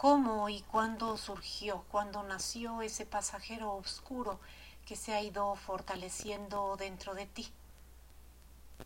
cómo 0.00 0.48
y 0.48 0.62
cuándo 0.62 1.18
surgió, 1.18 1.84
cuándo 1.90 2.22
nació 2.22 2.80
ese 2.80 3.04
pasajero 3.04 3.74
oscuro 3.74 4.40
que 4.86 4.96
se 4.96 5.12
ha 5.12 5.20
ido 5.20 5.54
fortaleciendo 5.56 6.74
dentro 6.78 7.12
de 7.12 7.26
ti. 7.26 7.52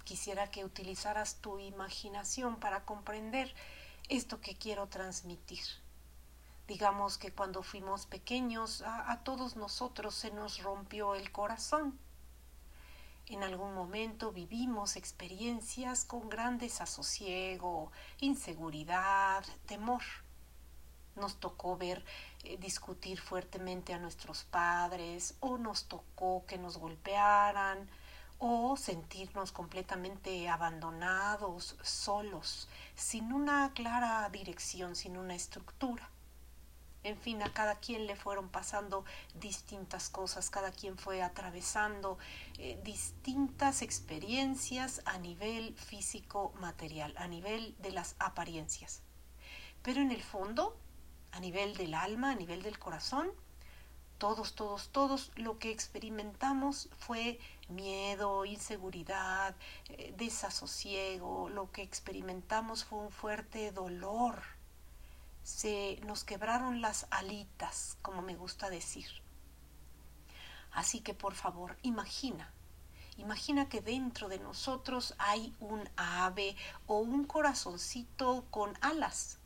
Quisiera 0.02 0.50
que 0.50 0.64
utilizaras 0.64 1.36
tu 1.36 1.60
imaginación 1.60 2.56
para 2.56 2.84
comprender 2.84 3.54
esto 4.08 4.40
que 4.40 4.56
quiero 4.56 4.88
transmitir. 4.88 5.62
Digamos 6.66 7.16
que 7.16 7.30
cuando 7.30 7.62
fuimos 7.62 8.06
pequeños 8.06 8.82
a, 8.82 9.20
todos 9.22 9.54
nosotros 9.54 10.16
se 10.16 10.32
nos 10.32 10.64
rompió 10.64 11.14
el 11.14 11.30
corazón. 11.30 11.96
En 13.26 13.44
algún 13.44 13.72
momento 13.72 14.32
vivimos 14.32 14.96
experiencias 14.96 16.04
con 16.04 16.28
gran 16.28 16.58
desasosiego, 16.58 17.92
inseguridad, 18.18 19.44
temor. 19.66 20.02
Nos 21.16 21.36
tocó 21.36 21.76
ver 21.76 22.04
eh, 22.42 22.56
discutir 22.58 23.20
fuertemente 23.20 23.94
a 23.94 23.98
nuestros 23.98 24.44
padres 24.44 25.34
o 25.40 25.58
nos 25.58 25.84
tocó 25.84 26.44
que 26.46 26.58
nos 26.58 26.78
golpearan 26.78 27.88
o 28.38 28.76
sentirnos 28.76 29.52
completamente 29.52 30.48
abandonados, 30.48 31.76
solos, 31.82 32.68
sin 32.94 33.32
una 33.32 33.72
clara 33.74 34.28
dirección, 34.30 34.96
sin 34.96 35.16
una 35.16 35.34
estructura. 35.34 36.10
En 37.04 37.18
fin, 37.18 37.42
a 37.42 37.52
cada 37.52 37.76
quien 37.76 38.06
le 38.06 38.16
fueron 38.16 38.48
pasando 38.48 39.04
distintas 39.34 40.08
cosas, 40.08 40.48
cada 40.48 40.72
quien 40.72 40.96
fue 40.96 41.22
atravesando 41.22 42.18
eh, 42.58 42.80
distintas 42.82 43.82
experiencias 43.82 45.02
a 45.04 45.18
nivel 45.18 45.74
físico 45.76 46.54
material, 46.60 47.14
a 47.18 47.28
nivel 47.28 47.76
de 47.78 47.92
las 47.92 48.16
apariencias. 48.18 49.02
Pero 49.82 50.00
en 50.00 50.12
el 50.12 50.22
fondo, 50.22 50.78
a 51.34 51.40
nivel 51.40 51.76
del 51.76 51.94
alma, 51.94 52.30
a 52.30 52.34
nivel 52.34 52.62
del 52.62 52.78
corazón, 52.78 53.28
todos, 54.18 54.54
todos, 54.54 54.88
todos. 54.90 55.32
Lo 55.34 55.58
que 55.58 55.72
experimentamos 55.72 56.88
fue 56.96 57.40
miedo, 57.68 58.44
inseguridad, 58.44 59.56
eh, 59.88 60.14
desasosiego, 60.16 61.48
lo 61.48 61.72
que 61.72 61.82
experimentamos 61.82 62.84
fue 62.84 63.00
un 63.00 63.10
fuerte 63.10 63.72
dolor. 63.72 64.42
Se 65.42 66.00
nos 66.06 66.22
quebraron 66.22 66.80
las 66.80 67.06
alitas, 67.10 67.98
como 68.00 68.22
me 68.22 68.36
gusta 68.36 68.70
decir. 68.70 69.08
Así 70.70 71.00
que 71.00 71.14
por 71.14 71.34
favor, 71.34 71.76
imagina, 71.82 72.52
imagina 73.16 73.68
que 73.68 73.80
dentro 73.80 74.28
de 74.28 74.38
nosotros 74.38 75.14
hay 75.18 75.54
un 75.58 75.88
ave 75.96 76.56
o 76.86 76.98
un 76.98 77.24
corazoncito 77.24 78.44
con 78.50 78.76
alas, 78.80 79.38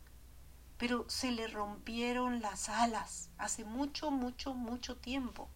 pero 0.79 1.05
se 1.09 1.33
le 1.33 1.49
rompieron 1.49 2.41
las 2.41 2.69
alas 2.69 3.31
hace 3.37 3.65
mucho, 3.65 4.11
mucho, 4.11 4.55
mucho 4.55 4.97
tiempo. 4.97 5.49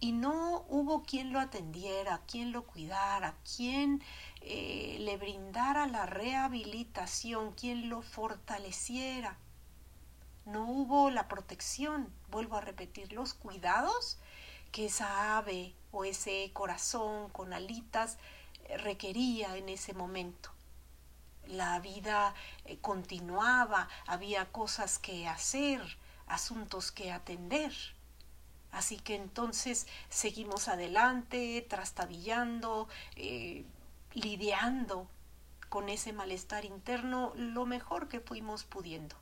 Y 0.00 0.12
no 0.12 0.64
hubo 0.68 1.02
quien 1.02 1.32
lo 1.32 1.40
atendiera, 1.40 2.20
quien 2.26 2.52
lo 2.52 2.64
cuidara, 2.64 3.34
quien 3.56 4.02
eh, 4.40 4.98
le 5.00 5.16
brindara 5.16 5.86
la 5.86 6.06
rehabilitación, 6.06 7.52
quien 7.52 7.88
lo 7.88 8.02
fortaleciera. 8.02 9.36
No 10.46 10.64
hubo 10.68 11.10
la 11.10 11.26
protección, 11.26 12.12
vuelvo 12.30 12.56
a 12.56 12.60
repetir, 12.60 13.12
los 13.12 13.34
cuidados 13.34 14.18
que 14.72 14.86
esa 14.86 15.38
ave 15.38 15.74
o 15.90 16.04
ese 16.04 16.50
corazón 16.52 17.30
con 17.30 17.52
alitas 17.52 18.18
eh, 18.64 18.76
requería 18.76 19.56
en 19.56 19.68
ese 19.68 19.94
momento. 19.94 20.53
La 21.46 21.78
vida 21.80 22.34
eh, 22.64 22.78
continuaba, 22.80 23.88
había 24.06 24.46
cosas 24.52 24.98
que 24.98 25.28
hacer, 25.28 25.80
asuntos 26.26 26.92
que 26.92 27.12
atender. 27.12 27.72
Así 28.72 28.96
que 28.98 29.14
entonces 29.14 29.86
seguimos 30.08 30.68
adelante, 30.68 31.64
trastabillando, 31.68 32.88
lidiando 34.14 35.06
con 35.68 35.88
ese 35.88 36.12
malestar 36.12 36.64
interno 36.64 37.32
lo 37.36 37.66
mejor 37.66 38.08
que 38.08 38.20
fuimos 38.20 38.64
pudiendo. 38.64 39.16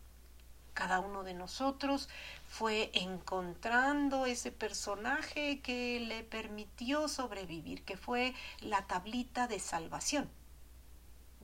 Cada 0.74 1.00
uno 1.00 1.22
de 1.22 1.34
nosotros 1.34 2.08
fue 2.46 2.90
encontrando 2.94 4.26
ese 4.26 4.52
personaje 4.52 5.60
que 5.60 6.00
le 6.00 6.24
permitió 6.24 7.08
sobrevivir, 7.08 7.84
que 7.84 7.96
fue 7.96 8.34
la 8.60 8.86
tablita 8.86 9.48
de 9.48 9.58
salvación 9.60 10.28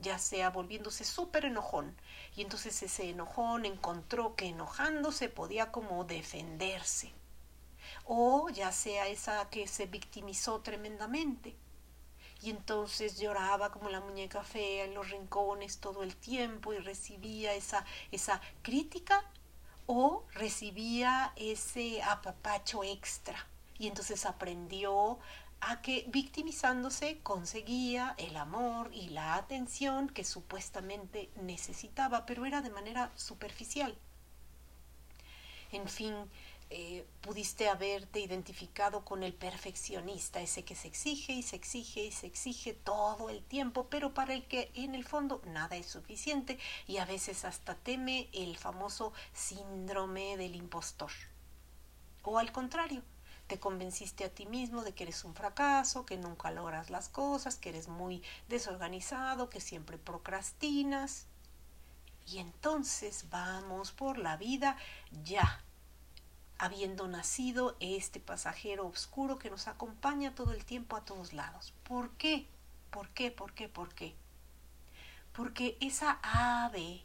ya 0.01 0.17
sea 0.17 0.49
volviéndose 0.49 1.03
súper 1.03 1.45
enojón. 1.45 1.95
Y 2.35 2.41
entonces 2.41 2.81
ese 2.83 3.09
enojón 3.09 3.65
encontró 3.65 4.35
que 4.35 4.47
enojándose 4.47 5.29
podía 5.29 5.71
como 5.71 6.03
defenderse. 6.03 7.13
O 8.05 8.49
ya 8.49 8.71
sea 8.71 9.07
esa 9.07 9.49
que 9.49 9.67
se 9.67 9.85
victimizó 9.85 10.61
tremendamente 10.61 11.55
y 12.41 12.49
entonces 12.51 13.19
lloraba 13.19 13.71
como 13.71 13.89
la 13.89 13.99
muñeca 13.99 14.43
fea 14.43 14.85
en 14.85 14.93
los 14.93 15.09
rincones 15.09 15.79
todo 15.79 16.03
el 16.03 16.15
tiempo 16.15 16.73
y 16.73 16.77
recibía 16.77 17.53
esa, 17.53 17.85
esa 18.11 18.41
crítica 18.61 19.23
o 19.87 20.23
recibía 20.33 21.33
ese 21.35 22.01
apapacho 22.01 22.83
extra 22.83 23.47
y 23.77 23.87
entonces 23.87 24.25
aprendió 24.25 25.19
a 25.61 25.81
que 25.81 26.05
victimizándose 26.07 27.19
conseguía 27.19 28.15
el 28.17 28.37
amor 28.37 28.91
y 28.93 29.09
la 29.09 29.35
atención 29.35 30.09
que 30.09 30.23
supuestamente 30.23 31.29
necesitaba, 31.41 32.25
pero 32.25 32.45
era 32.45 32.61
de 32.61 32.69
manera 32.69 33.11
superficial. 33.15 33.97
En 35.71 35.87
fin, 35.87 36.15
eh, 36.71 37.03
pudiste 37.21 37.67
haberte 37.67 38.19
identificado 38.19 39.03
con 39.03 39.23
el 39.23 39.33
perfeccionista, 39.33 40.39
ese 40.39 40.63
que 40.63 40.75
se 40.75 40.87
exige 40.87 41.33
y 41.33 41.41
se 41.41 41.55
exige 41.55 42.05
y 42.05 42.11
se 42.11 42.27
exige 42.27 42.73
todo 42.73 43.31
el 43.31 43.43
tiempo, 43.43 43.87
pero 43.89 44.13
para 44.13 44.35
el 44.35 44.45
que 44.45 44.71
en 44.75 44.93
el 44.93 45.03
fondo 45.03 45.41
nada 45.47 45.77
es 45.77 45.87
suficiente 45.87 46.59
y 46.85 46.97
a 46.97 47.05
veces 47.05 47.43
hasta 47.43 47.73
teme 47.73 48.29
el 48.33 48.55
famoso 48.55 49.13
síndrome 49.33 50.37
del 50.37 50.55
impostor. 50.55 51.11
O 52.21 52.37
al 52.37 52.51
contrario, 52.51 53.01
te 53.49 53.59
convenciste 53.59 54.23
a 54.25 54.29
ti 54.29 54.45
mismo 54.45 54.83
de 54.83 54.93
que 54.93 55.03
eres 55.03 55.25
un 55.25 55.33
fracaso, 55.33 56.05
que 56.05 56.17
nunca 56.17 56.51
logras 56.51 56.91
las 56.91 57.09
cosas, 57.09 57.55
que 57.55 57.69
eres 57.69 57.87
muy 57.87 58.21
desorganizado, 58.47 59.49
que 59.49 59.59
siempre 59.59 59.97
procrastinas. 59.97 61.25
Y 62.27 62.37
entonces 62.37 63.25
vamos 63.31 63.91
por 63.91 64.19
la 64.19 64.37
vida 64.37 64.77
ya 65.23 65.63
habiendo 66.59 67.07
nacido 67.07 67.75
este 67.79 68.19
pasajero 68.19 68.85
oscuro 68.85 69.39
que 69.39 69.49
nos 69.49 69.67
acompaña 69.67 70.35
todo 70.35 70.51
el 70.51 70.63
tiempo 70.63 70.95
a 70.95 71.03
todos 71.03 71.33
lados. 71.33 71.73
¿Por 71.83 72.11
qué? 72.11 72.47
¿Por 72.91 73.09
qué? 73.09 73.31
¿Por 73.31 73.53
qué? 73.53 73.67
¿Por 73.67 73.95
qué? 73.95 74.13
Porque 75.33 75.75
esa 75.81 76.19
ave, 76.21 77.03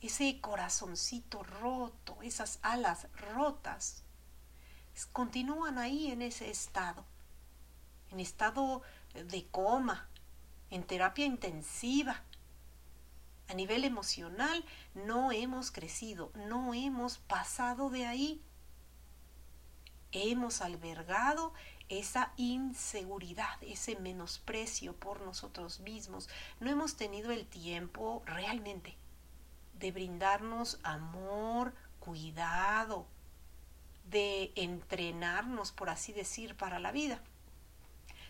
ese 0.00 0.40
corazoncito 0.40 1.42
roto, 1.42 2.16
esas 2.22 2.58
alas 2.62 3.06
rotas, 3.34 4.02
continúan 5.12 5.78
ahí 5.78 6.10
en 6.10 6.22
ese 6.22 6.50
estado, 6.50 7.04
en 8.10 8.20
estado 8.20 8.82
de 9.14 9.46
coma, 9.46 10.08
en 10.70 10.84
terapia 10.84 11.26
intensiva, 11.26 12.22
a 13.48 13.54
nivel 13.54 13.84
emocional 13.84 14.64
no 14.94 15.32
hemos 15.32 15.70
crecido, 15.70 16.30
no 16.34 16.72
hemos 16.74 17.18
pasado 17.18 17.90
de 17.90 18.06
ahí 18.06 18.42
hemos 20.12 20.60
albergado 20.60 21.52
esa 21.88 22.32
inseguridad, 22.36 23.62
ese 23.62 23.96
menosprecio 23.96 24.94
por 24.94 25.20
nosotros 25.20 25.80
mismos. 25.80 26.28
No 26.60 26.70
hemos 26.70 26.96
tenido 26.96 27.32
el 27.32 27.46
tiempo 27.46 28.22
realmente 28.24 28.96
de 29.78 29.90
brindarnos 29.90 30.78
amor, 30.82 31.74
cuidado, 31.98 33.06
de 34.04 34.52
entrenarnos, 34.56 35.72
por 35.72 35.90
así 35.90 36.12
decir, 36.12 36.56
para 36.56 36.78
la 36.78 36.92
vida. 36.92 37.20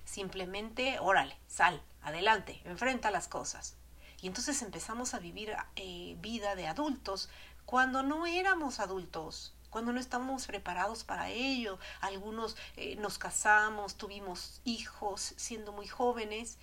Simplemente, 0.05 0.99
órale, 1.01 1.37
sal, 1.47 1.83
adelante, 2.03 2.61
enfrenta 2.65 3.11
las 3.11 3.29
cosas. 3.29 3.77
Y 4.21 4.27
entonces 4.27 4.63
empezamos 4.63 5.15
a 5.15 5.19
vivir 5.19 5.55
eh, 5.77 6.17
vida 6.21 6.55
de 6.55 6.69
adultos 6.69 7.29
cuando 7.65 8.03
no 8.03 8.27
éramos 8.27 8.81
adultos 8.81 9.55
cuando 9.73 9.95
no 9.95 10.01
estamos 10.01 10.47
preparados 10.47 11.03
para 11.03 11.31
ello. 11.31 11.79
Algunos 12.03 12.59
eh, 12.77 12.95
nos 12.97 13.17
casamos, 13.19 13.97
tuvimos 13.97 14.61
hijos 14.65 15.33
siendo 15.39 15.73
muy 15.73 15.89
jóvenes 15.89 16.59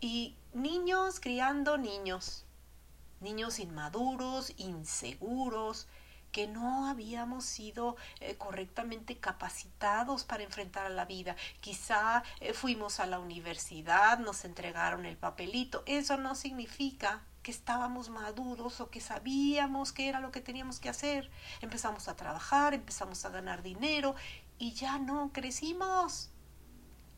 y 0.00 0.34
niños 0.54 1.20
criando 1.20 1.76
niños, 1.76 2.46
niños 3.20 3.58
inmaduros, 3.58 4.54
inseguros, 4.56 5.86
que 6.34 6.48
no 6.48 6.88
habíamos 6.88 7.44
sido 7.44 7.96
eh, 8.18 8.34
correctamente 8.34 9.18
capacitados 9.18 10.24
para 10.24 10.42
enfrentar 10.42 10.84
a 10.84 10.88
la 10.88 11.04
vida. 11.04 11.36
Quizá 11.60 12.24
eh, 12.40 12.52
fuimos 12.52 12.98
a 12.98 13.06
la 13.06 13.20
universidad, 13.20 14.18
nos 14.18 14.44
entregaron 14.44 15.06
el 15.06 15.16
papelito. 15.16 15.84
Eso 15.86 16.16
no 16.16 16.34
significa 16.34 17.22
que 17.44 17.52
estábamos 17.52 18.08
maduros 18.08 18.80
o 18.80 18.90
que 18.90 19.00
sabíamos 19.00 19.92
qué 19.92 20.08
era 20.08 20.18
lo 20.18 20.32
que 20.32 20.40
teníamos 20.40 20.80
que 20.80 20.88
hacer. 20.88 21.30
Empezamos 21.60 22.08
a 22.08 22.16
trabajar, 22.16 22.74
empezamos 22.74 23.24
a 23.24 23.30
ganar 23.30 23.62
dinero 23.62 24.16
y 24.58 24.72
ya 24.72 24.98
no 24.98 25.30
crecimos. 25.32 26.33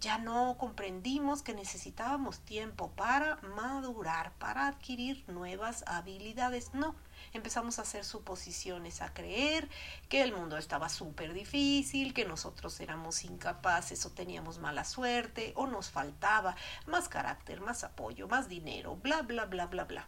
Ya 0.06 0.18
no 0.18 0.56
comprendimos 0.56 1.42
que 1.42 1.52
necesitábamos 1.52 2.38
tiempo 2.38 2.92
para 2.92 3.38
madurar, 3.56 4.30
para 4.38 4.68
adquirir 4.68 5.24
nuevas 5.26 5.82
habilidades. 5.88 6.72
No, 6.74 6.94
empezamos 7.32 7.80
a 7.80 7.82
hacer 7.82 8.04
suposiciones, 8.04 9.02
a 9.02 9.12
creer 9.12 9.68
que 10.08 10.22
el 10.22 10.32
mundo 10.32 10.58
estaba 10.58 10.90
súper 10.90 11.32
difícil, 11.34 12.14
que 12.14 12.24
nosotros 12.24 12.78
éramos 12.78 13.24
incapaces 13.24 14.06
o 14.06 14.12
teníamos 14.12 14.60
mala 14.60 14.84
suerte 14.84 15.52
o 15.56 15.66
nos 15.66 15.90
faltaba 15.90 16.54
más 16.86 17.08
carácter, 17.08 17.60
más 17.60 17.82
apoyo, 17.82 18.28
más 18.28 18.48
dinero, 18.48 18.94
bla, 18.94 19.22
bla, 19.22 19.46
bla, 19.46 19.66
bla, 19.66 19.86
bla. 19.86 20.06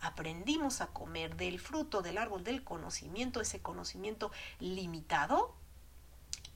Aprendimos 0.00 0.80
a 0.80 0.86
comer 0.86 1.36
del 1.36 1.60
fruto 1.60 2.00
del 2.00 2.16
árbol 2.16 2.44
del 2.44 2.64
conocimiento, 2.64 3.42
ese 3.42 3.60
conocimiento 3.60 4.32
limitado, 4.58 5.54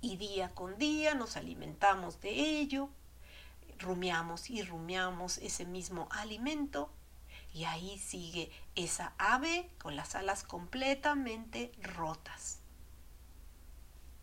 y 0.01 0.17
día 0.17 0.55
con 0.55 0.79
día 0.79 1.15
nos 1.15 1.37
alimentamos 1.37 2.21
de 2.21 2.31
ello, 2.31 2.89
rumiamos 3.79 4.51
y 4.51 4.63
rumiamos 4.63 5.39
ese 5.39 5.65
mismo 5.65 6.09
alimento 6.11 6.91
y 7.53 7.65
ahí 7.65 7.99
sigue 7.99 8.51
esa 8.75 9.15
ave 9.17 9.71
con 9.79 9.97
las 9.97 10.15
alas 10.15 10.45
completamente 10.45 11.73
rotas, 11.81 12.59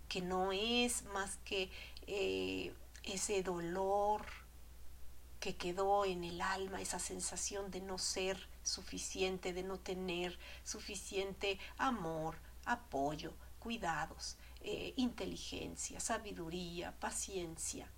que 0.07 0.21
no 0.21 0.51
es 0.51 1.03
más 1.05 1.37
que 1.37 1.71
eh, 2.05 2.73
ese 3.03 3.41
dolor 3.41 4.25
que 5.39 5.55
quedó 5.55 6.05
en 6.05 6.23
el 6.23 6.41
alma, 6.41 6.79
esa 6.79 6.99
sensación 6.99 7.71
de 7.71 7.81
no 7.81 7.97
ser 7.97 8.47
suficiente, 8.61 9.51
de 9.51 9.63
no 9.63 9.77
tener 9.77 10.37
suficiente 10.63 11.59
amor, 11.77 12.37
apoyo, 12.65 13.33
cuidados, 13.59 14.37
eh, 14.63 14.93
inteligencia, 14.95 15.99
sabiduría, 15.99 16.93
paciencia. 16.99 17.91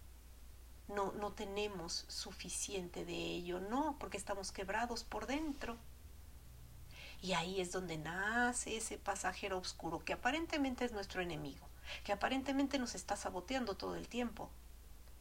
No, 0.88 1.12
no 1.14 1.34
tenemos 1.34 2.06
suficiente 2.08 3.06
de 3.06 3.14
ello, 3.14 3.60
no, 3.60 3.98
porque 4.00 4.18
estamos 4.18 4.52
quebrados 4.52 5.04
por 5.04 5.28
dentro. 5.28 5.78
Y 7.22 7.34
ahí 7.34 7.62
es 7.62 7.72
donde 7.72 7.98
nace 7.98 8.78
ese 8.78 8.98
pasajero 8.98 9.58
oscuro 9.58 10.00
que 10.00 10.14
aparentemente 10.14 10.86
es 10.86 10.92
nuestro 10.92 11.22
enemigo, 11.22 11.68
que 12.04 12.12
aparentemente 12.12 12.78
nos 12.78 12.96
está 12.96 13.16
saboteando 13.16 13.76
todo 13.76 13.96
el 13.96 14.08
tiempo, 14.08 14.50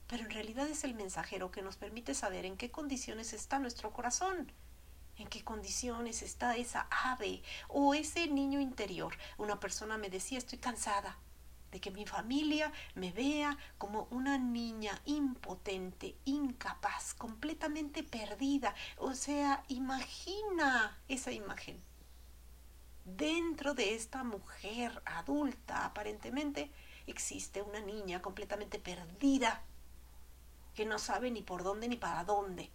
pero 0.06 0.24
en 0.24 0.30
realidad 0.30 0.66
es 0.68 0.84
el 0.84 0.94
mensajero 0.94 1.50
que 1.50 1.62
nos 1.62 1.76
permite 1.76 2.14
saber 2.14 2.44
en 2.44 2.56
qué 2.56 2.70
condiciones 2.70 3.32
está 3.32 3.58
nuestro 3.58 3.92
corazón, 3.92 4.52
en 5.16 5.28
qué 5.28 5.44
condiciones 5.44 6.22
está 6.22 6.56
esa 6.56 6.86
ave 6.90 7.42
o 7.68 7.94
ese 7.94 8.28
niño 8.28 8.60
interior. 8.60 9.16
Una 9.38 9.60
persona 9.60 9.96
me 9.96 10.10
decía, 10.10 10.38
estoy 10.38 10.58
cansada, 10.58 11.16
de 11.74 11.80
que 11.80 11.90
mi 11.90 12.06
familia 12.06 12.72
me 12.94 13.10
vea 13.10 13.58
como 13.78 14.06
una 14.12 14.38
niña 14.38 15.02
impotente, 15.06 16.16
incapaz, 16.24 17.14
completamente 17.14 18.04
perdida. 18.04 18.76
O 18.96 19.14
sea, 19.14 19.64
imagina 19.66 20.96
esa 21.08 21.32
imagen. 21.32 21.82
Dentro 23.04 23.74
de 23.74 23.96
esta 23.96 24.22
mujer 24.22 25.02
adulta, 25.04 25.84
aparentemente, 25.84 26.70
existe 27.08 27.60
una 27.60 27.80
niña 27.80 28.22
completamente 28.22 28.78
perdida, 28.78 29.64
que 30.76 30.86
no 30.86 31.00
sabe 31.00 31.32
ni 31.32 31.42
por 31.42 31.64
dónde 31.64 31.88
ni 31.88 31.96
para 31.96 32.22
dónde 32.22 32.70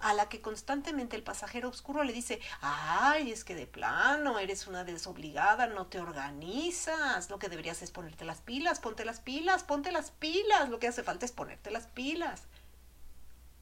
a 0.00 0.14
la 0.14 0.28
que 0.28 0.40
constantemente 0.40 1.16
el 1.16 1.22
pasajero 1.22 1.68
oscuro 1.68 2.04
le 2.04 2.12
dice, 2.12 2.40
ay, 2.60 3.30
es 3.32 3.44
que 3.44 3.54
de 3.54 3.66
plano 3.66 4.38
eres 4.38 4.66
una 4.66 4.84
desobligada, 4.84 5.66
no 5.66 5.86
te 5.86 6.00
organizas, 6.00 7.30
lo 7.30 7.38
que 7.38 7.48
deberías 7.48 7.82
es 7.82 7.90
ponerte 7.90 8.24
las 8.24 8.40
pilas, 8.40 8.80
ponte 8.80 9.04
las 9.04 9.20
pilas, 9.20 9.64
ponte 9.64 9.92
las 9.92 10.10
pilas, 10.10 10.68
lo 10.68 10.78
que 10.78 10.88
hace 10.88 11.02
falta 11.02 11.24
es 11.24 11.32
ponerte 11.32 11.70
las 11.70 11.86
pilas. 11.86 12.42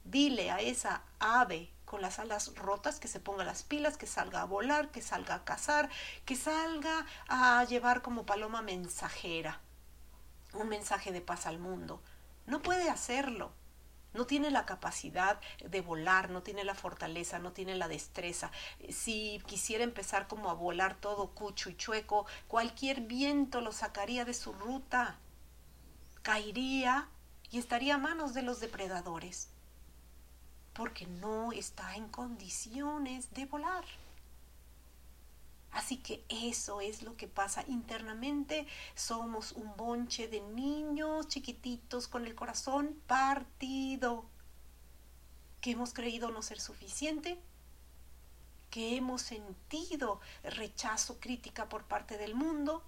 Dile 0.03 0.51
a 0.51 0.59
esa 0.59 1.03
ave 1.19 1.71
con 1.85 2.01
las 2.01 2.19
alas 2.19 2.53
rotas 2.55 2.99
que 2.99 3.07
se 3.07 3.19
ponga 3.19 3.43
las 3.43 3.63
pilas, 3.63 3.97
que 3.97 4.07
salga 4.07 4.41
a 4.41 4.45
volar, 4.45 4.89
que 4.89 5.01
salga 5.01 5.35
a 5.35 5.43
cazar, 5.43 5.89
que 6.25 6.35
salga 6.35 7.05
a 7.27 7.63
llevar 7.65 8.01
como 8.01 8.25
paloma 8.25 8.61
mensajera 8.61 9.59
un 10.53 10.69
mensaje 10.69 11.11
de 11.11 11.21
paz 11.21 11.45
al 11.45 11.59
mundo. 11.59 12.01
No 12.45 12.61
puede 12.61 12.89
hacerlo 12.89 13.51
no 14.13 14.25
tiene 14.25 14.51
la 14.51 14.65
capacidad 14.65 15.39
de 15.63 15.81
volar, 15.81 16.29
no 16.29 16.43
tiene 16.43 16.63
la 16.63 16.75
fortaleza, 16.75 17.39
no 17.39 17.51
tiene 17.51 17.75
la 17.75 17.87
destreza. 17.87 18.51
Si 18.89 19.41
quisiera 19.45 19.83
empezar 19.83 20.27
como 20.27 20.49
a 20.49 20.55
volar 20.55 20.95
todo 20.95 21.31
cucho 21.31 21.69
y 21.69 21.75
chueco, 21.75 22.25
cualquier 22.47 23.01
viento 23.01 23.61
lo 23.61 23.71
sacaría 23.71 24.25
de 24.25 24.33
su 24.33 24.53
ruta, 24.53 25.17
caería 26.21 27.09
y 27.51 27.59
estaría 27.59 27.95
a 27.95 27.99
manos 27.99 28.33
de 28.33 28.41
los 28.41 28.59
depredadores, 28.59 29.49
porque 30.73 31.07
no 31.07 31.51
está 31.51 31.95
en 31.95 32.09
condiciones 32.09 33.33
de 33.33 33.45
volar. 33.45 33.85
Así 35.71 35.97
que 35.97 36.25
eso 36.29 36.81
es 36.81 37.03
lo 37.03 37.15
que 37.15 37.27
pasa 37.27 37.63
internamente. 37.67 38.67
Somos 38.95 39.51
un 39.51 39.75
bonche 39.77 40.27
de 40.27 40.41
niños 40.41 41.27
chiquititos 41.27 42.07
con 42.07 42.25
el 42.25 42.35
corazón 42.35 42.99
partido, 43.05 44.25
que 45.61 45.71
hemos 45.71 45.93
creído 45.93 46.31
no 46.31 46.41
ser 46.41 46.59
suficiente, 46.59 47.39
que 48.71 48.95
hemos 48.95 49.21
sentido 49.21 50.19
rechazo, 50.43 51.19
crítica 51.19 51.69
por 51.69 51.85
parte 51.85 52.17
del 52.17 52.33
mundo, 52.33 52.83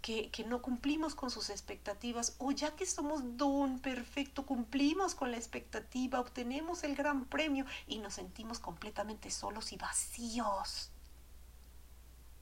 que, 0.00 0.30
que, 0.30 0.44
no 0.44 0.60
cumplimos 0.60 1.14
con 1.14 1.30
sus 1.30 1.48
expectativas, 1.48 2.36
o 2.38 2.52
ya 2.52 2.76
que 2.76 2.84
somos 2.84 3.22
don 3.38 3.80
perfecto, 3.80 4.44
cumplimos 4.44 5.14
con 5.14 5.30
la 5.30 5.38
expectativa, 5.38 6.20
obtenemos 6.20 6.84
el 6.84 6.94
gran 6.94 7.24
premio 7.24 7.64
y 7.86 7.98
nos 7.98 8.14
sentimos 8.14 8.58
completamente 8.58 9.30
solos 9.30 9.72
y 9.72 9.76
vacíos 9.76 10.90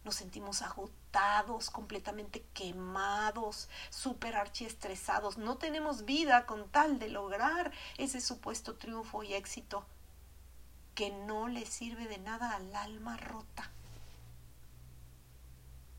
nos 0.05 0.17
sentimos 0.17 0.63
agotados, 0.63 1.71
completamente 1.71 2.45
quemados, 2.55 3.69
súper 3.91 4.37
archiestresados. 4.37 5.39
No 5.39 5.57
tenemos 5.57 6.05
vida 6.05 6.47
con 6.47 6.69
tal 6.69 6.99
de 6.99 7.09
lograr 7.09 7.73
ese 7.99 8.21
supuesto 8.21 8.77
triunfo 8.77 9.23
y 9.23 9.35
éxito 9.35 9.87
que 10.95 11.11
no 11.11 11.49
le 11.49 11.67
sirve 11.67 12.07
de 12.07 12.19
nada 12.19 12.57
al 12.57 12.75
alma 12.75 13.17
rota. 13.17 13.71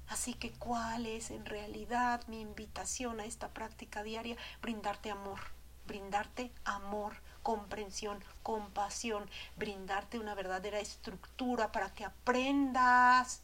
Así 0.07 0.33
que, 0.33 0.51
¿cuál 0.51 1.07
es 1.07 1.31
en 1.31 1.45
realidad 1.45 2.21
mi 2.27 2.41
invitación 2.41 3.19
a 3.19 3.25
esta 3.25 3.49
práctica 3.49 4.03
diaria? 4.03 4.37
Brindarte 4.61 5.09
amor, 5.09 5.39
brindarte 5.87 6.51
amor, 6.65 7.15
comprensión, 7.41 8.23
compasión, 8.43 9.29
brindarte 9.57 10.19
una 10.19 10.35
verdadera 10.35 10.79
estructura 10.79 11.71
para 11.71 11.93
que 11.93 12.05
aprendas 12.05 13.41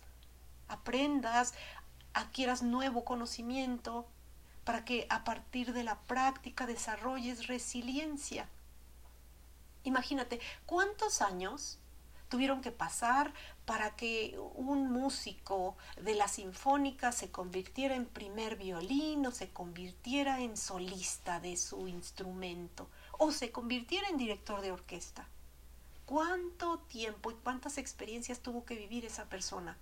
aprendas, 0.70 1.54
adquieras 2.14 2.64
nuevo 2.64 3.04
conocimiento, 3.04 4.08
para 4.64 4.86
que 4.86 5.08
a 5.10 5.24
partir 5.24 5.74
de 5.74 5.84
la 5.84 6.00
práctica 6.02 6.68
desarrolles 6.68 7.48
resiliencia. 7.48 8.48
Imagínate, 9.84 10.40
¿cuántos 10.66 11.22
años 11.22 11.80
tuvieron 12.30 12.62
que 12.62 12.72
pasar 12.72 13.34
para 13.66 13.96
que 13.96 14.38
un 14.56 14.92
músico 14.92 15.76
de 16.02 16.14
la 16.16 16.28
sinfónica 16.28 17.12
se 17.12 17.32
convirtiera 17.32 17.96
en 17.96 18.06
primer 18.06 18.56
violín 18.56 19.26
o 19.26 19.32
se 19.32 19.50
convirtiera 19.50 20.40
en 20.42 20.56
solista 20.56 21.40
de 21.40 21.58
su 21.58 21.88
instrumento 21.88 22.88
o 23.18 23.32
se 23.32 23.52
convirtiera 23.52 24.08
en 24.10 24.18
director 24.18 24.62
de 24.62 24.72
orquesta? 24.72 25.28
¿Cuánto 26.06 26.80
tiempo 26.80 27.32
y 27.32 27.36
cuántas 27.36 27.78
experiencias 27.78 28.40
tuvo 28.40 28.66
que 28.66 28.76
vivir 28.76 29.06
esa 29.06 29.26
persona? 29.26 29.78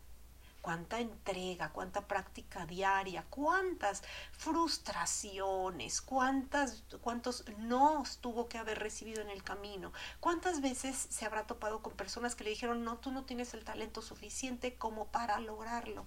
Cuánta 0.68 1.00
entrega, 1.00 1.72
cuánta 1.72 2.10
práctica 2.10 2.66
diaria, 2.66 3.26
cuántas 3.30 4.04
frustraciones, 4.34 6.02
cuántas, 6.02 6.84
cuántos 7.00 7.46
no 7.60 8.04
tuvo 8.20 8.50
que 8.50 8.58
haber 8.58 8.80
recibido 8.80 9.22
en 9.22 9.30
el 9.30 9.44
camino, 9.44 9.94
cuántas 10.20 10.60
veces 10.60 10.98
se 10.98 11.24
habrá 11.24 11.48
topado 11.48 11.82
con 11.82 11.94
personas 11.94 12.36
que 12.36 12.44
le 12.44 12.50
dijeron, 12.50 12.84
no, 12.84 12.98
tú 12.98 13.12
no 13.12 13.24
tienes 13.24 13.54
el 13.54 13.64
talento 13.64 14.02
suficiente 14.02 14.76
como 14.76 15.08
para 15.08 15.40
lograrlo. 15.40 16.06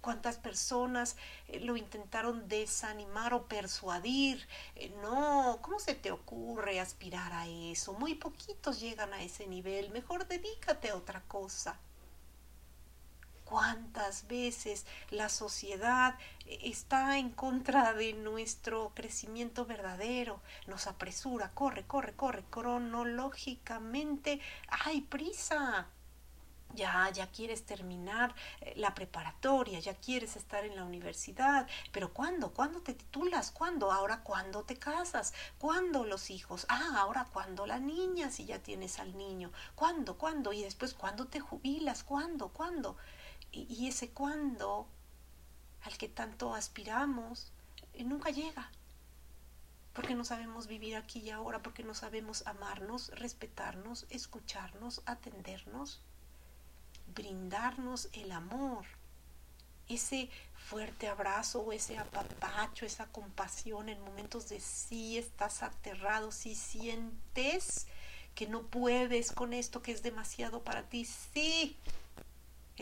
Cuántas 0.00 0.38
personas 0.38 1.18
eh, 1.48 1.60
lo 1.60 1.76
intentaron 1.76 2.48
desanimar 2.48 3.34
o 3.34 3.48
persuadir. 3.48 4.48
Eh, 4.76 4.96
no, 5.02 5.58
¿cómo 5.60 5.78
se 5.78 5.94
te 5.94 6.10
ocurre 6.10 6.80
aspirar 6.80 7.34
a 7.34 7.46
eso? 7.46 7.92
Muy 7.92 8.14
poquitos 8.14 8.80
llegan 8.80 9.12
a 9.12 9.22
ese 9.22 9.46
nivel. 9.46 9.90
Mejor 9.90 10.26
dedícate 10.26 10.88
a 10.88 10.96
otra 10.96 11.20
cosa 11.28 11.78
cuántas 13.48 14.28
veces 14.28 14.84
la 15.10 15.30
sociedad 15.30 16.18
está 16.46 17.16
en 17.16 17.30
contra 17.30 17.94
de 17.94 18.12
nuestro 18.12 18.92
crecimiento 18.94 19.64
verdadero, 19.64 20.42
nos 20.66 20.86
apresura, 20.86 21.50
corre, 21.54 21.86
corre, 21.86 22.14
corre, 22.14 22.44
cronológicamente 22.50 24.40
hay 24.68 25.00
prisa. 25.00 25.86
Ya, 26.74 27.08
ya 27.10 27.28
quieres 27.28 27.64
terminar 27.64 28.34
eh, 28.60 28.74
la 28.76 28.94
preparatoria, 28.94 29.80
ya 29.80 29.94
quieres 29.94 30.36
estar 30.36 30.66
en 30.66 30.76
la 30.76 30.84
universidad, 30.84 31.66
pero 31.92 32.12
¿cuándo? 32.12 32.52
¿Cuándo 32.52 32.82
te 32.82 32.92
titulas? 32.92 33.50
¿Cuándo? 33.50 33.90
Ahora, 33.90 34.20
¿cuándo 34.22 34.64
te 34.64 34.76
casas? 34.76 35.32
¿Cuándo 35.58 36.04
los 36.04 36.28
hijos? 36.28 36.66
Ah, 36.68 36.96
ahora, 36.98 37.26
¿cuándo 37.32 37.66
la 37.66 37.78
niña 37.78 38.30
si 38.30 38.44
ya 38.44 38.58
tienes 38.62 38.98
al 38.98 39.16
niño? 39.16 39.50
¿Cuándo? 39.74 40.18
¿Cuándo? 40.18 40.52
Y 40.52 40.62
después, 40.62 40.92
¿cuándo 40.92 41.26
te 41.26 41.40
jubilas? 41.40 42.04
¿Cuándo? 42.04 42.50
¿Cuándo? 42.50 42.98
Y, 43.52 43.88
ese 43.88 44.10
cuándo 44.10 44.86
al 45.82 45.96
que 45.96 46.08
tanto 46.08 46.54
aspiramos 46.54 47.52
eh, 47.94 48.04
nunca 48.04 48.30
llega. 48.30 48.70
Porque 49.94 50.14
no 50.14 50.24
sabemos 50.24 50.66
vivir 50.66 50.96
aquí 50.96 51.20
y 51.20 51.30
ahora, 51.30 51.62
porque 51.62 51.82
no 51.82 51.94
sabemos 51.94 52.46
amarnos, 52.46 53.10
respetarnos, 53.10 54.06
escucharnos, 54.10 55.02
atendernos, 55.06 56.00
brindarnos 57.14 58.08
el 58.12 58.30
amor, 58.30 58.84
ese 59.88 60.28
fuerte 60.68 61.08
abrazo 61.08 61.72
ese 61.72 61.98
apapacho, 61.98 62.84
esa 62.84 63.06
compasión 63.06 63.88
en 63.88 64.00
momentos 64.02 64.48
de 64.48 64.60
sí 64.60 65.16
estás 65.16 65.62
aterrado, 65.62 66.30
si 66.30 66.54
sientes 66.54 67.86
que 68.34 68.46
no 68.46 68.62
puedes 68.62 69.32
con 69.32 69.52
esto 69.54 69.82
que 69.82 69.92
es 69.92 70.02
demasiado 70.02 70.62
para 70.62 70.82
ti, 70.82 71.06
sí, 71.06 71.76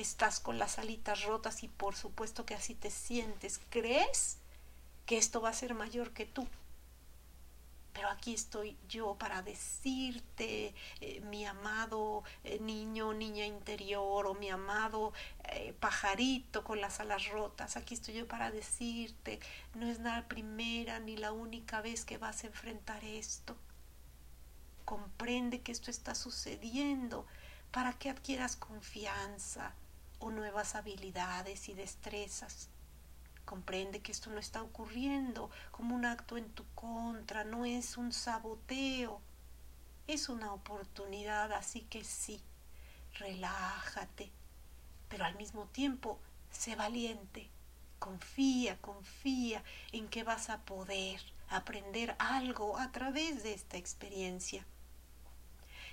estás 0.00 0.40
con 0.40 0.58
las 0.58 0.78
alitas 0.78 1.24
rotas 1.24 1.62
y 1.62 1.68
por 1.68 1.96
supuesto 1.96 2.44
que 2.46 2.54
así 2.54 2.74
te 2.74 2.90
sientes. 2.90 3.60
¿Crees 3.70 4.38
que 5.06 5.18
esto 5.18 5.40
va 5.40 5.50
a 5.50 5.54
ser 5.54 5.74
mayor 5.74 6.12
que 6.12 6.26
tú? 6.26 6.46
Pero 7.96 8.10
aquí 8.10 8.34
estoy 8.34 8.76
yo 8.90 9.14
para 9.14 9.40
decirte, 9.40 10.74
eh, 11.00 11.20
mi 11.22 11.46
amado 11.46 12.24
eh, 12.44 12.58
niño, 12.60 13.14
niña 13.14 13.46
interior, 13.46 14.26
o 14.26 14.34
mi 14.34 14.50
amado 14.50 15.14
eh, 15.44 15.74
pajarito 15.80 16.62
con 16.62 16.82
las 16.82 17.00
alas 17.00 17.26
rotas. 17.28 17.78
Aquí 17.78 17.94
estoy 17.94 18.12
yo 18.12 18.28
para 18.28 18.50
decirte, 18.50 19.40
no 19.72 19.86
es 19.86 19.98
la 20.00 20.28
primera 20.28 21.00
ni 21.00 21.16
la 21.16 21.32
única 21.32 21.80
vez 21.80 22.04
que 22.04 22.18
vas 22.18 22.44
a 22.44 22.48
enfrentar 22.48 23.02
esto. 23.02 23.56
Comprende 24.84 25.62
que 25.62 25.72
esto 25.72 25.90
está 25.90 26.14
sucediendo 26.14 27.26
para 27.70 27.94
que 27.94 28.10
adquieras 28.10 28.56
confianza, 28.56 29.72
o 30.18 30.30
nuevas 30.30 30.74
habilidades 30.74 31.68
y 31.68 31.74
destrezas. 31.74 32.68
Comprende 33.44 34.00
que 34.00 34.12
esto 34.12 34.30
no 34.30 34.38
está 34.38 34.62
ocurriendo 34.62 35.50
como 35.70 35.94
un 35.94 36.04
acto 36.04 36.36
en 36.36 36.50
tu 36.50 36.64
contra, 36.74 37.44
no 37.44 37.64
es 37.64 37.96
un 37.96 38.12
saboteo, 38.12 39.20
es 40.06 40.28
una 40.28 40.52
oportunidad, 40.52 41.52
así 41.52 41.82
que 41.82 42.04
sí, 42.04 42.40
relájate, 43.14 44.32
pero 45.08 45.24
al 45.24 45.36
mismo 45.36 45.66
tiempo 45.66 46.18
sé 46.50 46.74
valiente, 46.74 47.50
confía, 47.98 48.80
confía 48.80 49.62
en 49.92 50.08
que 50.08 50.24
vas 50.24 50.50
a 50.50 50.62
poder 50.62 51.20
aprender 51.48 52.16
algo 52.18 52.78
a 52.78 52.90
través 52.90 53.42
de 53.42 53.52
esta 53.52 53.76
experiencia 53.76 54.66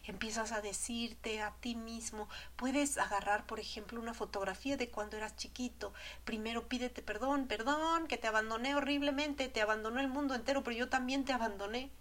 empiezas 0.05 0.51
a 0.51 0.61
decirte 0.61 1.41
a 1.41 1.51
ti 1.59 1.75
mismo, 1.75 2.27
puedes 2.55 2.97
agarrar, 2.97 3.45
por 3.45 3.59
ejemplo, 3.59 3.99
una 3.99 4.13
fotografía 4.13 4.77
de 4.77 4.89
cuando 4.89 5.17
eras 5.17 5.35
chiquito, 5.35 5.93
primero 6.25 6.67
pídete 6.67 7.01
perdón, 7.01 7.47
perdón, 7.47 8.07
que 8.07 8.17
te 8.17 8.27
abandoné 8.27 8.75
horriblemente, 8.75 9.49
te 9.49 9.61
abandonó 9.61 9.99
el 9.99 10.09
mundo 10.09 10.35
entero, 10.35 10.63
pero 10.63 10.75
yo 10.75 10.89
también 10.89 11.25
te 11.25 11.33
abandoné. 11.33 11.91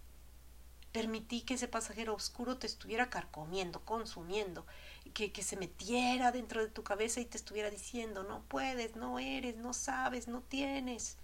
Permití 0.92 1.40
que 1.40 1.54
ese 1.54 1.68
pasajero 1.68 2.14
oscuro 2.14 2.58
te 2.58 2.66
estuviera 2.66 3.08
carcomiendo, 3.08 3.80
consumiendo, 3.80 4.66
que, 5.14 5.32
que 5.32 5.42
se 5.42 5.56
metiera 5.56 6.32
dentro 6.32 6.60
de 6.60 6.70
tu 6.70 6.82
cabeza 6.82 7.20
y 7.20 7.24
te 7.24 7.38
estuviera 7.38 7.70
diciendo, 7.70 8.24
no 8.24 8.42
puedes, 8.42 8.94
no 8.96 9.18
eres, 9.18 9.56
no 9.56 9.72
sabes, 9.72 10.28
no 10.28 10.42
tienes 10.42 11.16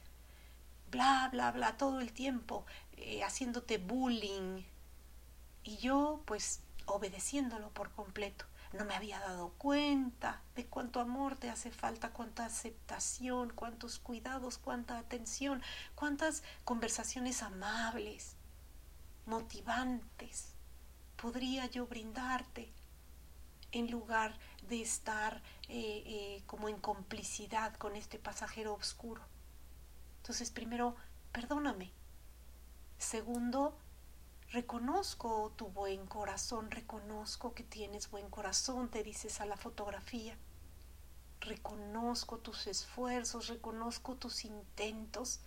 bla, 0.90 1.28
bla, 1.32 1.52
bla, 1.52 1.76
todo 1.76 2.00
el 2.00 2.12
tiempo, 2.12 2.64
eh, 2.97 3.23
haciéndote 3.23 3.78
bullying. 3.78 4.62
Y 5.64 5.76
yo, 5.78 6.23
pues, 6.25 6.61
obedeciéndolo 6.88 7.71
por 7.71 7.90
completo. 7.92 8.45
No 8.73 8.85
me 8.85 8.95
había 8.95 9.18
dado 9.21 9.50
cuenta 9.57 10.42
de 10.54 10.66
cuánto 10.66 11.00
amor 11.00 11.37
te 11.37 11.49
hace 11.49 11.71
falta, 11.71 12.11
cuánta 12.11 12.45
aceptación, 12.45 13.50
cuántos 13.54 13.99
cuidados, 13.99 14.59
cuánta 14.59 14.99
atención, 14.99 15.62
cuántas 15.95 16.42
conversaciones 16.64 17.42
amables, 17.42 18.37
motivantes 19.25 20.54
podría 21.16 21.66
yo 21.66 21.87
brindarte 21.87 22.73
en 23.73 23.90
lugar 23.90 24.38
de 24.68 24.80
estar 24.80 25.42
eh, 25.68 26.02
eh, 26.07 26.42
como 26.47 26.68
en 26.68 26.78
complicidad 26.78 27.75
con 27.76 27.97
este 27.97 28.18
pasajero 28.18 28.75
oscuro. 28.75 29.23
Entonces, 30.18 30.50
primero, 30.50 30.97
perdóname. 31.33 31.92
Segundo, 32.99 33.78
Reconozco 34.50 35.52
tu 35.57 35.69
buen 35.69 36.07
corazón, 36.07 36.71
reconozco 36.71 37.52
que 37.52 37.64
tienes 37.64 38.11
buen 38.11 38.31
corazón, 38.31 38.88
te 38.88 39.02
dices 39.02 39.43
a 39.43 39.45
la 39.45 39.59
fotografía. 39.59 40.38
Reconozco 41.43 42.38
tus 42.38 42.67
esfuerzos, 42.67 43.49
reconozco 43.49 44.14
tus 44.14 44.47
intentos, 44.47 45.40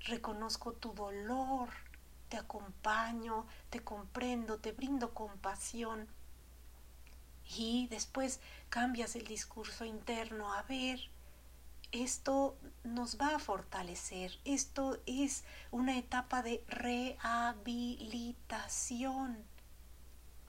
reconozco 0.00 0.74
tu 0.74 0.92
dolor, 0.92 1.70
te 2.28 2.36
acompaño, 2.36 3.46
te 3.70 3.82
comprendo, 3.82 4.58
te 4.58 4.72
brindo 4.72 5.14
compasión. 5.14 6.06
Y 7.56 7.88
después 7.88 8.40
cambias 8.68 9.16
el 9.16 9.26
discurso 9.26 9.86
interno 9.86 10.52
a 10.52 10.60
ver, 10.64 11.00
esto 12.02 12.56
nos 12.84 13.18
va 13.20 13.36
a 13.36 13.38
fortalecer. 13.38 14.32
Esto 14.44 14.98
es 15.06 15.44
una 15.70 15.96
etapa 15.98 16.42
de 16.42 16.64
rehabilitación. 16.68 19.44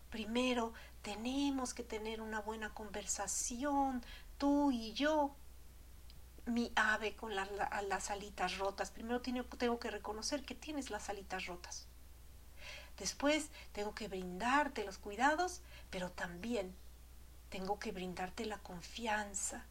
Primero, 0.10 0.74
tenemos 1.02 1.74
que 1.74 1.84
tener 1.84 2.22
una 2.22 2.40
buena 2.42 2.74
conversación, 2.74 4.04
tú 4.38 4.72
y 4.72 4.94
yo. 4.94 5.36
Mi 6.46 6.72
ave 6.76 7.16
con 7.16 7.36
las 7.36 8.10
alitas 8.10 8.58
rotas. 8.58 8.92
Primero 8.92 9.22
tengo 9.22 9.80
que 9.80 9.92
reconocer 9.92 10.44
que 10.44 10.56
tienes 10.56 10.90
las 10.90 11.10
alitas 11.10 11.46
rotas. 11.46 11.88
Después 12.98 13.50
tengo 13.74 13.94
que 13.94 14.08
brindarte 14.08 14.86
los 14.86 14.98
cuidados, 14.98 15.62
pero 15.90 16.10
también 16.10 16.74
tengo 17.50 17.80
que 17.80 17.92
brindarte 17.92 18.46
la 18.46 18.60
confianza, 18.60 19.66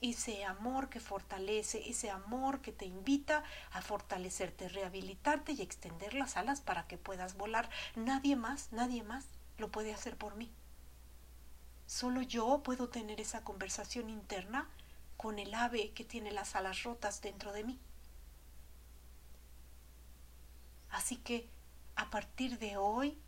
ese 0.00 0.44
amor 0.44 0.88
que 0.88 1.00
fortalece, 1.00 1.88
ese 1.88 2.10
amor 2.10 2.60
que 2.60 2.72
te 2.72 2.86
invita 2.86 3.44
a 3.72 3.82
fortalecerte, 3.82 4.68
rehabilitarte 4.68 5.52
y 5.52 5.62
extender 5.62 6.14
las 6.14 6.36
alas 6.36 6.60
para 6.60 6.86
que 6.86 6.98
puedas 6.98 7.36
volar. 7.36 7.68
Nadie 7.94 8.36
más, 8.36 8.72
nadie 8.72 9.02
más 9.02 9.26
lo 9.58 9.70
puede 9.70 9.92
hacer 9.92 10.16
por 10.16 10.36
mí. 10.36 10.50
Solo 11.86 12.22
yo 12.22 12.62
puedo 12.62 12.88
tener 12.88 13.20
esa 13.20 13.44
conversación 13.44 14.08
interna 14.08 14.68
con 15.16 15.38
el 15.38 15.54
ave 15.54 15.92
que 15.92 16.04
tiene 16.04 16.32
las 16.32 16.56
alas 16.56 16.82
rotas 16.82 17.20
dentro 17.20 17.52
de 17.52 17.64
mí. 17.64 17.78
Así 20.90 21.16
que 21.16 21.48
a 21.96 22.10
partir 22.10 22.58
de 22.58 22.76
hoy, 22.76 23.18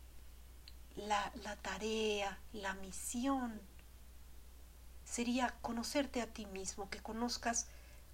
la, 0.95 1.31
la 1.43 1.55
tarea, 1.57 2.39
la 2.53 2.73
misión 2.75 3.61
sería 5.07 5.55
conocerte 5.61 6.21
a 6.21 6.27
ti 6.27 6.45
mismo, 6.45 6.89
que 6.89 7.01
conozcas 7.01 7.67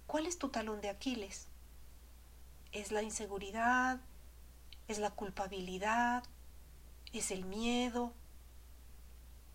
cuál 0.06 0.26
es 0.26 0.38
tu 0.38 0.48
talón 0.48 0.80
de 0.80 0.88
Aquiles. 0.88 1.48
¿Es 2.72 2.92
la 2.92 3.02
inseguridad? 3.02 4.00
¿Es 4.86 4.98
la 4.98 5.10
culpabilidad? 5.10 6.22
¿Es 7.12 7.30
el 7.30 7.44
miedo? 7.44 8.12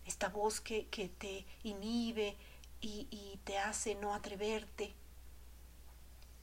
Esta 0.04 0.28
voz 0.28 0.60
que, 0.60 0.86
que 0.88 1.08
te 1.08 1.46
inhibe 1.62 2.36
y, 2.80 3.08
y 3.10 3.38
te 3.44 3.58
hace 3.58 3.94
no 3.94 4.14
atreverte. 4.14 4.94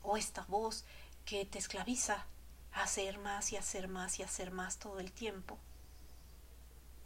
O 0.01 0.17
esta 0.17 0.45
voz 0.45 0.83
que 1.25 1.45
te 1.45 1.59
esclaviza 1.59 2.25
a 2.73 2.83
hacer 2.83 3.19
más 3.19 3.51
y 3.51 3.57
hacer 3.57 3.87
más 3.87 4.19
y 4.19 4.23
hacer 4.23 4.51
más 4.51 4.77
todo 4.77 4.99
el 4.99 5.11
tiempo 5.11 5.59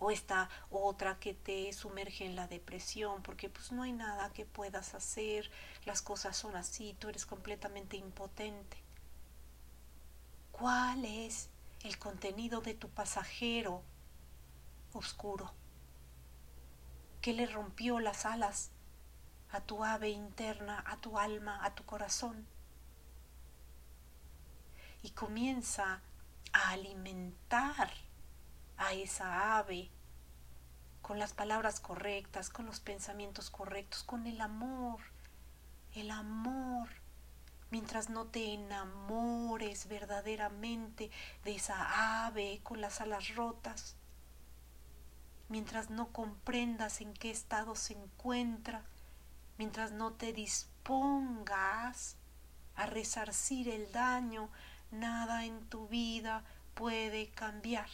o 0.01 0.11
esta 0.11 0.49
otra 0.69 1.19
que 1.19 1.33
te 1.33 1.71
sumerge 1.71 2.25
en 2.25 2.35
la 2.35 2.47
depresión 2.47 3.23
porque 3.23 3.49
pues 3.49 3.71
no 3.71 3.83
hay 3.83 3.93
nada 3.93 4.33
que 4.33 4.45
puedas 4.45 4.93
hacer, 4.93 5.49
las 5.85 6.01
cosas 6.01 6.35
son 6.35 6.55
así, 6.57 6.95
tú 6.99 7.07
eres 7.07 7.25
completamente 7.25 7.95
impotente. 7.95 8.77
¿Cuál 10.51 11.05
es 11.05 11.49
el 11.83 11.97
contenido 11.97 12.61
de 12.61 12.73
tu 12.73 12.89
pasajero 12.89 13.83
oscuro? 14.93 15.53
¿Qué 17.21 17.33
le 17.33 17.45
rompió 17.45 17.99
las 17.99 18.25
alas 18.25 18.71
a 19.51 19.61
tu 19.61 19.83
ave 19.83 20.09
interna, 20.09 20.83
a 20.87 20.97
tu 20.97 21.19
alma, 21.19 21.63
a 21.63 21.75
tu 21.75 21.83
corazón. 21.85 22.47
Y 25.03 25.11
comienza 25.11 26.01
a 26.53 26.69
alimentar 26.71 27.91
a 28.81 28.93
esa 28.93 29.57
ave 29.59 29.89
con 31.01 31.19
las 31.19 31.33
palabras 31.33 31.79
correctas, 31.79 32.49
con 32.49 32.65
los 32.65 32.79
pensamientos 32.79 33.49
correctos, 33.49 34.03
con 34.03 34.25
el 34.25 34.41
amor, 34.41 34.99
el 35.93 36.09
amor. 36.09 36.89
Mientras 37.69 38.09
no 38.09 38.25
te 38.25 38.53
enamores 38.53 39.87
verdaderamente 39.87 41.11
de 41.43 41.55
esa 41.55 42.25
ave 42.25 42.59
con 42.63 42.81
las 42.81 43.01
alas 43.01 43.35
rotas, 43.35 43.95
mientras 45.47 45.89
no 45.89 46.11
comprendas 46.11 47.01
en 47.01 47.13
qué 47.13 47.29
estado 47.29 47.75
se 47.75 47.93
encuentra, 47.93 48.83
mientras 49.57 49.91
no 49.91 50.13
te 50.13 50.33
dispongas 50.33 52.17
a 52.75 52.87
resarcir 52.87 53.69
el 53.69 53.91
daño, 53.91 54.49
nada 54.91 55.45
en 55.45 55.65
tu 55.69 55.87
vida 55.87 56.43
puede 56.73 57.29
cambiar 57.29 57.87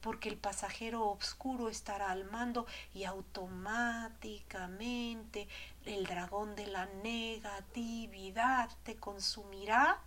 porque 0.00 0.28
el 0.28 0.36
pasajero 0.36 1.08
oscuro 1.08 1.68
estará 1.68 2.10
al 2.10 2.24
mando 2.24 2.66
y 2.94 3.04
automáticamente 3.04 5.48
el 5.84 6.06
dragón 6.06 6.56
de 6.56 6.66
la 6.66 6.86
negatividad 6.86 8.70
te 8.84 8.96
consumirá 8.96 10.00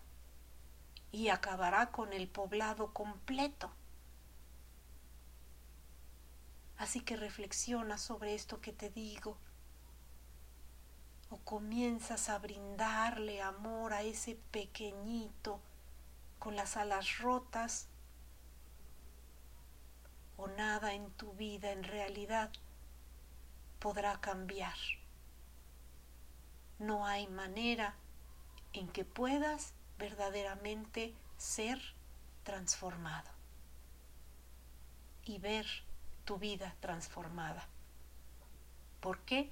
y 1.12 1.30
acabará 1.30 1.92
con 1.92 2.14
el 2.14 2.28
poblado 2.28 2.94
completo. 2.94 3.72
Así 6.78 7.02
que 7.02 7.16
reflexiona 7.16 7.98
sobre 7.98 8.34
esto 8.34 8.62
que 8.62 8.72
te 8.72 8.90
digo 8.90 9.38
o 11.30 11.38
comienzas 11.38 12.30
a 12.30 12.40
brindarle 12.40 13.42
amor 13.42 13.94
a 13.94 14.02
ese 14.02 14.36
pequeñito 14.52 15.60
con 16.40 16.56
las 16.56 16.78
alas 16.78 17.20
rotas 17.20 17.88
o 20.42 20.48
nada 20.48 20.96
en 20.96 21.12
tu 21.12 21.34
vida 21.34 21.72
en 21.72 21.84
realidad 21.84 22.52
podrá 23.80 24.20
cambiar. 24.20 24.78
No 26.80 27.06
hay 27.06 27.28
manera 27.28 27.94
en 28.74 28.88
que 28.88 29.06
puedas 29.06 29.74
verdaderamente 30.00 31.14
ser 31.38 31.80
transformado 32.44 33.30
y 35.26 35.38
ver 35.38 35.68
tu 36.26 36.40
vida 36.40 36.76
transformada. 36.80 37.68
¿Por 39.00 39.20
qué? 39.20 39.52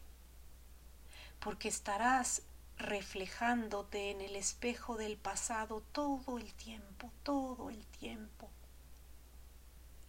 Porque 1.40 1.68
estarás 1.68 2.42
reflejándote 2.78 4.10
en 4.10 4.22
el 4.22 4.36
espejo 4.36 4.96
del 4.96 5.18
pasado 5.18 5.84
todo 5.92 6.40
el 6.40 6.52
tiempo, 6.56 7.12
todo 7.22 7.70
el 7.70 7.86
tiempo 7.86 8.50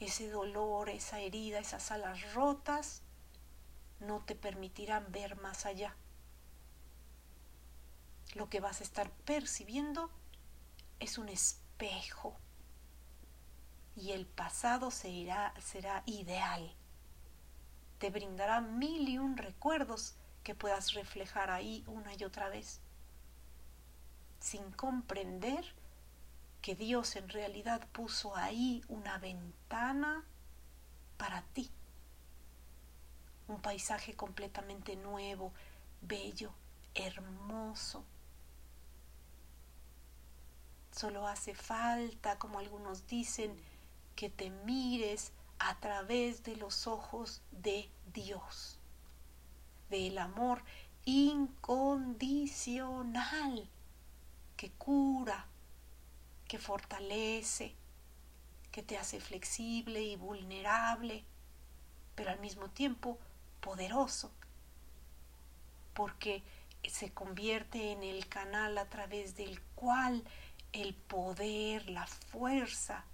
ese 0.00 0.30
dolor, 0.30 0.88
esa 0.88 1.20
herida, 1.20 1.58
esas 1.58 1.90
alas 1.90 2.32
rotas, 2.32 3.02
no 4.00 4.24
te 4.24 4.34
permitirán 4.34 5.12
ver 5.12 5.36
más 5.36 5.66
allá. 5.66 5.94
Lo 8.34 8.48
que 8.48 8.60
vas 8.60 8.80
a 8.80 8.84
estar 8.84 9.10
percibiendo 9.10 10.10
es 11.00 11.18
un 11.18 11.28
espejo 11.28 12.36
y 13.96 14.12
el 14.12 14.26
pasado 14.26 14.90
será, 14.90 15.52
ideal. 16.06 16.74
Te 17.98 18.10
brindará 18.10 18.60
mil 18.60 19.08
y 19.08 19.18
un 19.18 19.36
recuerdos 19.36 20.14
que 20.42 20.54
puedas 20.54 20.94
reflejar 20.94 21.50
ahí 21.50 21.84
una 21.86 22.14
y 22.14 22.24
otra 22.24 22.48
vez, 22.48 22.80
sin 24.38 24.70
comprender 24.72 25.74
que 26.62 26.74
Dios 26.74 27.16
en 27.16 27.28
realidad 27.28 27.86
puso 27.92 28.36
ahí 28.36 28.82
una 28.88 29.18
ventana 29.18 30.24
para 31.16 31.42
ti. 31.42 31.70
Un 33.48 33.60
paisaje 33.60 34.14
completamente 34.14 34.96
nuevo, 34.96 35.52
bello, 36.02 36.52
hermoso. 36.94 38.04
Solo 40.92 41.26
hace 41.26 41.54
falta, 41.54 42.38
como 42.38 42.58
algunos 42.58 43.06
dicen, 43.06 43.56
que 44.14 44.28
te 44.28 44.50
mires 44.50 45.32
a 45.58 45.78
través 45.80 46.42
de 46.42 46.56
los 46.56 46.86
ojos 46.86 47.40
de 47.52 47.88
Dios, 48.12 48.78
del 49.88 50.18
amor 50.18 50.62
incondicional 51.04 53.68
que 54.56 54.70
cura, 54.72 55.46
que 56.50 56.58
fortalece, 56.58 57.76
que 58.72 58.82
te 58.82 58.98
hace 58.98 59.20
flexible 59.20 60.02
y 60.02 60.16
vulnerable, 60.16 61.24
pero 62.16 62.32
al 62.32 62.40
mismo 62.40 62.68
tiempo 62.70 63.20
poderoso, 63.60 64.32
porque 65.94 66.42
se 66.82 67.12
convierte 67.12 67.92
en 67.92 68.02
el 68.02 68.26
canal 68.26 68.78
a 68.78 68.86
través 68.86 69.36
del 69.36 69.60
cual 69.76 70.24
el 70.72 70.92
poder, 70.94 71.88
la 71.88 72.08
fuerza 72.08 73.04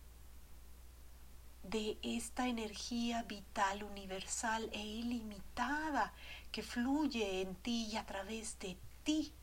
de 1.63 1.99
esta 2.03 2.49
energía 2.49 3.23
vital, 3.25 3.83
universal 3.83 4.71
e 4.73 4.81
ilimitada 4.83 6.15
que 6.53 6.63
fluye 6.63 7.43
en 7.43 7.55
ti 7.57 7.89
y 7.93 7.97
a 7.99 8.07
través 8.07 8.59
de 8.61 8.79
ti 9.05 9.35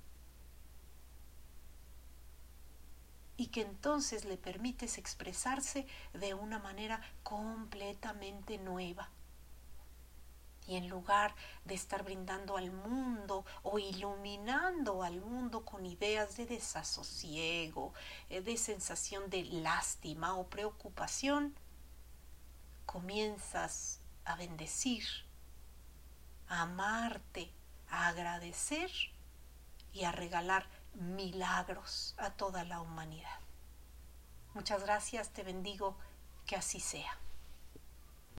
y 3.38 3.48
que 3.48 3.62
entonces 3.62 4.26
le 4.26 4.38
permites 4.38 4.98
expresarse 4.98 5.88
de 6.14 6.34
una 6.34 6.60
manera 6.60 7.02
completamente 7.24 8.58
nueva. 8.58 9.10
Y 10.66 10.78
en 10.78 10.88
lugar 10.88 11.36
de 11.66 11.74
estar 11.74 12.04
brindando 12.04 12.56
al 12.56 12.72
mundo 12.72 13.46
o 13.64 13.80
iluminando 13.80 15.04
al 15.04 15.20
mundo 15.20 15.66
con 15.66 15.86
ideas 15.86 16.38
de 16.38 16.46
desasosiego, 16.46 17.94
eh, 18.30 18.42
de 18.42 18.56
sensación 18.56 19.30
de 19.30 19.44
lástima 19.44 20.36
o 20.36 20.48
preocupación, 20.48 21.54
comienzas 22.86 24.00
a 24.24 24.36
bendecir, 24.36 25.04
a 26.48 26.62
amarte, 26.62 27.52
a 27.90 28.08
agradecer 28.08 28.90
y 29.92 30.06
a 30.06 30.12
regalar 30.12 30.66
milagros 30.94 32.16
a 32.18 32.32
toda 32.32 32.64
la 32.64 32.82
humanidad. 32.82 33.40
Muchas 34.54 34.84
gracias, 34.84 35.30
te 35.30 35.44
bendigo, 35.44 35.96
que 36.46 36.56
así 36.56 36.80
sea. 36.80 37.18